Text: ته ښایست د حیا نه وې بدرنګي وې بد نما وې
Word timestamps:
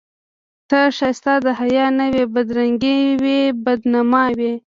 ته 0.69 0.79
ښایست 0.97 1.25
د 1.45 1.47
حیا 1.59 1.85
نه 1.97 2.05
وې 2.13 2.23
بدرنګي 2.33 2.97
وې 3.21 3.39
بد 3.63 3.81
نما 3.93 4.23
وې 4.37 4.53